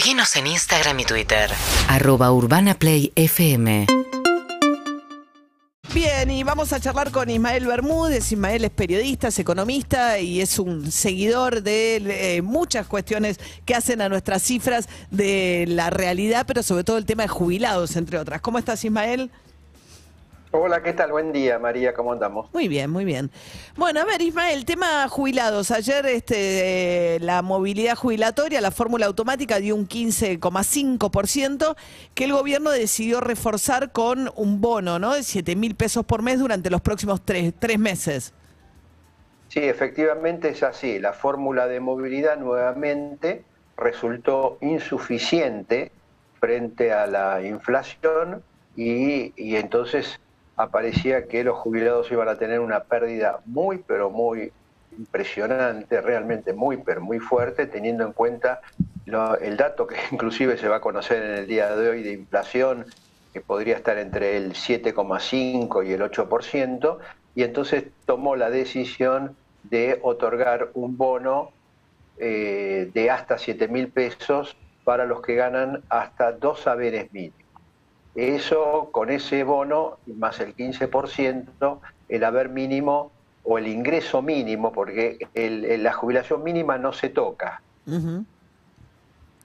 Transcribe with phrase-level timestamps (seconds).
[0.00, 1.50] Seguinos en Instagram y Twitter.
[1.86, 3.86] Arroba Urbana Play FM.
[5.92, 8.32] Bien, y vamos a charlar con Ismael Bermúdez.
[8.32, 14.00] Ismael es periodista, es economista y es un seguidor de eh, muchas cuestiones que hacen
[14.00, 18.40] a nuestras cifras de la realidad, pero sobre todo el tema de jubilados, entre otras.
[18.40, 19.30] ¿Cómo estás, Ismael?
[20.52, 21.12] Hola, ¿qué tal?
[21.12, 22.52] Buen día, María, ¿cómo andamos?
[22.52, 23.30] Muy bien, muy bien.
[23.76, 25.70] Bueno, a ver, Ismael, tema jubilados.
[25.70, 31.76] Ayer este, eh, la movilidad jubilatoria, la fórmula automática dio un 15,5%
[32.14, 35.14] que el gobierno decidió reforzar con un bono, ¿no?
[35.14, 38.34] De 7 mil pesos por mes durante los próximos tres, tres meses.
[39.46, 40.98] Sí, efectivamente es así.
[40.98, 43.44] La fórmula de movilidad nuevamente
[43.76, 45.92] resultó insuficiente
[46.40, 48.42] frente a la inflación
[48.74, 50.18] y, y entonces
[50.62, 54.52] aparecía que los jubilados iban a tener una pérdida muy, pero muy
[54.90, 58.60] impresionante, realmente muy, pero muy fuerte, teniendo en cuenta
[59.40, 62.94] el dato que inclusive se va a conocer en el día de hoy de inflación,
[63.32, 66.98] que podría estar entre el 7,5 y el 8%,
[67.34, 71.54] y entonces tomó la decisión de otorgar un bono
[72.16, 77.39] eh, de hasta 7 mil pesos para los que ganan hasta dos saberes mínimos.
[78.20, 81.78] Eso, con ese bono, más el 15%,
[82.10, 83.12] el haber mínimo
[83.44, 87.62] o el ingreso mínimo, porque la jubilación mínima no se toca.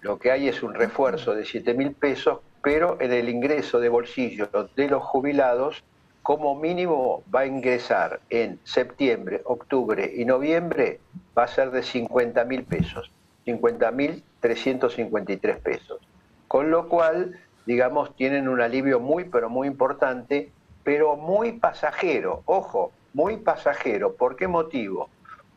[0.00, 3.88] Lo que hay es un refuerzo de 7 mil pesos, pero en el ingreso de
[3.88, 5.84] bolsillo de los jubilados,
[6.24, 10.98] como mínimo va a ingresar en septiembre, octubre y noviembre,
[11.38, 13.08] va a ser de 50 mil pesos,
[13.44, 16.00] 50 mil 353 pesos.
[16.48, 20.50] Con lo cual digamos, tienen un alivio muy, pero muy importante,
[20.82, 24.12] pero muy pasajero, ojo, muy pasajero.
[24.14, 25.08] ¿Por qué motivo?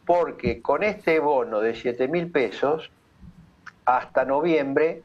[0.06, 2.90] Porque con este bono de 7 mil pesos,
[3.86, 5.02] hasta noviembre,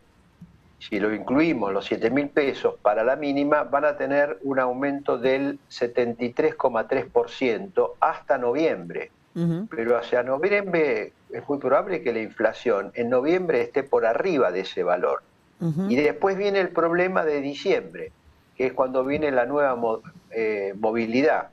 [0.79, 5.19] si lo incluimos, los 7 mil pesos para la mínima, van a tener un aumento
[5.19, 9.11] del 73,3% hasta noviembre.
[9.71, 14.61] Pero hacia noviembre es muy probable que la inflación en noviembre esté por arriba de
[14.61, 15.23] ese valor.
[15.89, 18.11] Y después viene el problema de diciembre,
[18.57, 19.79] que es cuando viene la nueva
[20.31, 21.51] eh, movilidad,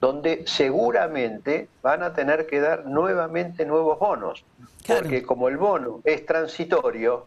[0.00, 4.44] donde seguramente van a tener que dar nuevamente nuevos bonos,
[4.86, 7.26] porque como el bono es transitorio,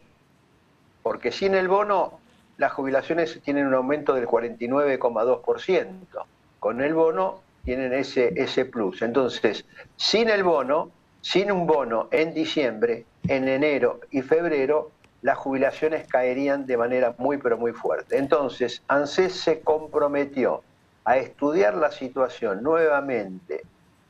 [1.04, 2.20] porque sin el bono
[2.58, 6.26] las jubilaciones tienen un aumento del 49,2%,
[6.60, 9.02] con el bono tienen ese, ese plus.
[9.02, 9.66] Entonces,
[9.96, 16.66] sin el bono, sin un bono en diciembre, en enero y febrero, las jubilaciones caerían
[16.66, 18.18] de manera muy pero muy fuerte.
[18.18, 20.64] Entonces, ANSES se comprometió
[21.06, 23.62] a estudiar la situación nuevamente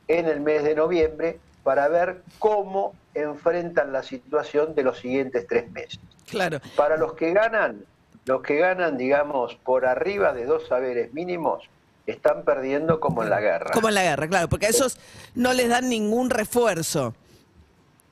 [0.08, 5.70] en el mes de noviembre para ver cómo enfrentan la situación de los siguientes tres
[5.70, 6.00] meses.
[6.28, 6.60] Claro.
[6.76, 7.84] Para los que ganan,
[8.24, 11.68] los que ganan, digamos, por arriba de dos saberes mínimos,
[12.06, 13.70] están perdiendo como en la guerra.
[13.72, 14.98] Como en la guerra, claro, porque a esos
[15.34, 17.14] no les dan ningún refuerzo.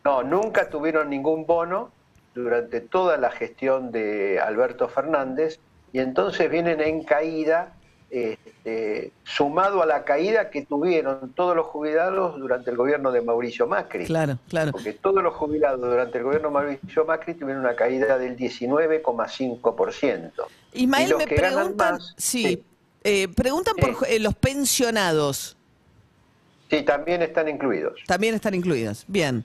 [0.05, 1.91] No, nunca tuvieron ningún bono
[2.35, 5.59] durante toda la gestión de Alberto Fernández
[5.93, 7.75] y entonces vienen en caída,
[8.11, 13.67] este, sumado a la caída que tuvieron todos los jubilados durante el gobierno de Mauricio
[13.67, 14.07] Macri.
[14.07, 14.73] Claro, claro.
[14.73, 20.33] Porque todos los jubilados durante el gobierno de Mauricio Macri tuvieron una caída del 19,5%.
[20.73, 22.65] Ismael, me preguntan, sí,
[23.03, 25.57] eh, preguntan por eh, los pensionados.
[26.69, 28.01] Sí, también están incluidos.
[28.07, 29.05] También están incluidos.
[29.09, 29.45] Bien.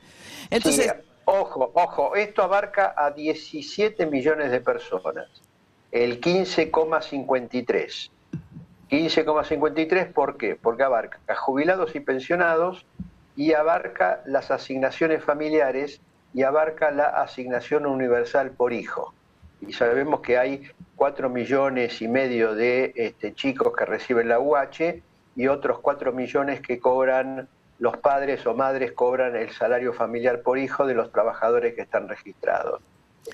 [0.52, 0.94] Entonces,
[1.26, 5.28] Ojo, ojo, esto abarca a 17 millones de personas,
[5.92, 8.12] el 15,53.
[8.92, 10.56] 15,53, ¿por qué?
[10.56, 12.86] Porque abarca a jubilados y pensionados
[13.36, 16.00] y abarca las asignaciones familiares
[16.36, 19.16] y abarca la asignación universal por hijo.
[19.62, 25.02] Y sabemos que hay 4 millones y medio de este, chicos que reciben la UH
[25.36, 27.50] y otros 4 millones que cobran
[27.80, 32.08] los padres o madres cobran el salario familiar por hijo de los trabajadores que están
[32.08, 32.82] registrados.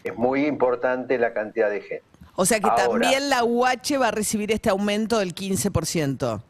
[0.04, 2.06] Es muy importante la cantidad de gente.
[2.36, 6.42] O sea que también la UH va a recibir este aumento del 15%.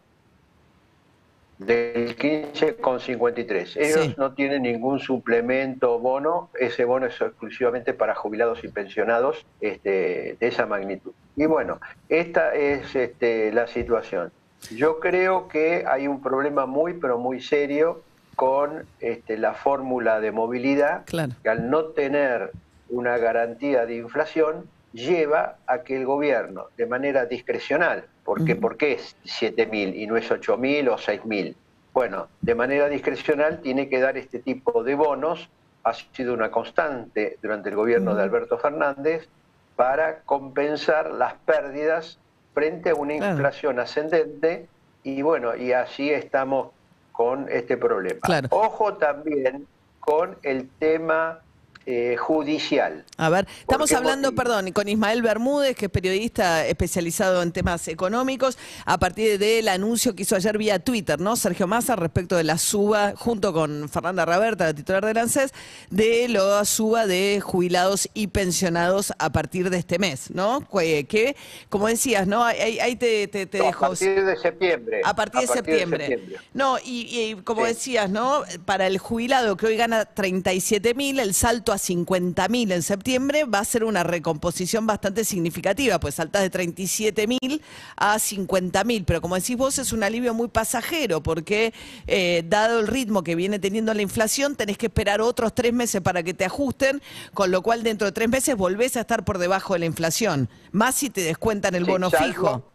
[1.58, 3.74] Del 15,53.
[3.76, 9.46] Ellos no tienen ningún suplemento o bono, ese bono es exclusivamente para jubilados y pensionados
[9.60, 11.12] este, de esa magnitud.
[11.36, 11.80] Y bueno,
[12.10, 14.32] esta es este, la situación.
[14.70, 18.02] Yo creo que hay un problema muy, pero muy serio
[18.36, 22.52] con este, la fórmula de movilidad, que al no tener
[22.90, 28.94] una garantía de inflación, lleva a que el gobierno, de manera discrecional, porque, ¿por qué
[28.94, 31.56] es 7.000 y no es 8.000 o 6.000?
[31.94, 35.50] Bueno, de manera discrecional tiene que dar este tipo de bonos
[35.84, 39.28] ha sido una constante durante el gobierno de Alberto Fernández
[39.76, 42.20] para compensar las pérdidas
[42.54, 43.32] frente a una Claro.
[43.34, 44.68] inflación ascendente
[45.04, 46.70] y bueno, y así estamos
[47.12, 48.20] con este problema.
[48.22, 48.48] Claro.
[48.52, 49.68] Ojo también
[50.00, 51.40] con el tema
[51.86, 53.06] eh, judicial.
[53.18, 54.44] A ver, estamos hablando, motivo?
[54.44, 60.16] perdón, con Ismael Bermúdez, que es periodista especializado en temas económicos, a partir del anuncio
[60.16, 61.36] que hizo ayer vía Twitter, ¿no?
[61.36, 65.52] Sergio Massa, respecto de la suba, junto con Fernanda Raberta, la titular del ANSES,
[65.90, 70.68] de la suba de jubilados y pensionados a partir de este mes, ¿no?
[70.70, 71.36] Que, que,
[71.70, 72.44] como decías, ¿no?
[72.44, 73.86] Ahí, ahí te, te, te No, dejo.
[73.86, 75.02] a partir de septiembre.
[75.04, 76.20] A partir, de, septiembre.
[76.54, 77.68] No, y, y como Sí.
[77.68, 78.44] decías, ¿no?
[78.66, 83.46] Para el jubilado que hoy gana 37 mil, el salto a 50 mil en septiembre
[83.46, 87.62] va a ser una recomposición bastante significativa, pues saltas de 37 mil
[87.96, 89.04] a 50 mil.
[89.06, 91.74] Pero como decís vos, es un alivio muy pasajero, porque
[92.08, 96.02] eh, dado el ritmo que viene teniendo la inflación, tenés que esperar otros tres meses
[96.02, 97.02] para que te ajusten,
[97.34, 100.50] con lo cual dentro de tres meses volvés a estar por debajo de la inflación.
[100.72, 102.71] Más si te descuentan el Sí, bono salvo- fijo.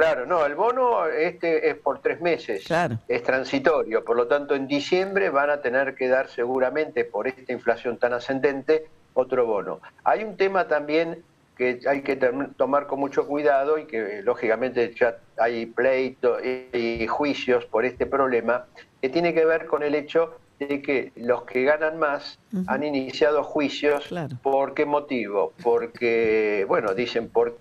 [0.00, 2.96] Claro, no, el bono este es por tres meses, Claro.
[3.06, 7.52] es transitorio, por lo tanto en diciembre van a tener que dar seguramente por esta
[7.52, 9.80] inflación tan ascendente otro bono.
[10.04, 11.22] Hay un tema también
[11.54, 12.16] que hay que
[12.56, 18.64] tomar con mucho cuidado y que lógicamente ya hay pleito y, juicios por este problema,
[19.02, 22.38] que tiene que ver con el hecho de que los que ganan más
[22.68, 24.06] han iniciado juicios.
[24.06, 24.34] Claro.
[24.42, 25.52] ¿Por qué motivo?
[25.62, 27.58] Porque, bueno, dicen, por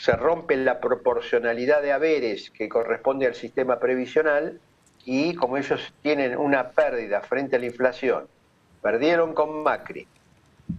[0.00, 4.58] se rompe la proporcionalidad de haberes que corresponde al sistema previsional
[5.04, 8.24] y como ellos tienen una pérdida frente a la inflación,
[8.80, 10.06] perdieron con Macri